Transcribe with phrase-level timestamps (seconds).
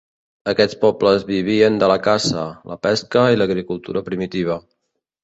[0.51, 4.57] Aquests pobles vivien de la caça, la pesca i l'agricultura primitiva.